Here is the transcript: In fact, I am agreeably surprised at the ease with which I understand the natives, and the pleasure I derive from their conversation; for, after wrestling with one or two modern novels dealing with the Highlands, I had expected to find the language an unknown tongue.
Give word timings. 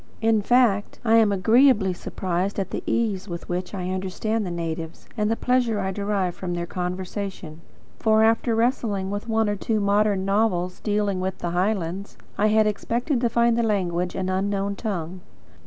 In 0.19 0.41
fact, 0.41 0.99
I 1.05 1.17
am 1.17 1.31
agreeably 1.31 1.93
surprised 1.93 2.57
at 2.59 2.71
the 2.71 2.81
ease 2.87 3.27
with 3.29 3.47
which 3.47 3.75
I 3.75 3.91
understand 3.91 4.47
the 4.47 4.49
natives, 4.49 5.07
and 5.15 5.29
the 5.29 5.35
pleasure 5.35 5.79
I 5.79 5.91
derive 5.91 6.33
from 6.33 6.55
their 6.55 6.65
conversation; 6.65 7.61
for, 7.99 8.23
after 8.23 8.55
wrestling 8.55 9.11
with 9.11 9.29
one 9.29 9.47
or 9.47 9.55
two 9.55 9.79
modern 9.79 10.25
novels 10.25 10.79
dealing 10.79 11.19
with 11.19 11.37
the 11.37 11.51
Highlands, 11.51 12.17
I 12.35 12.47
had 12.47 12.65
expected 12.65 13.21
to 13.21 13.29
find 13.29 13.55
the 13.55 13.61
language 13.61 14.15
an 14.15 14.27
unknown 14.27 14.75
tongue. 14.75 15.21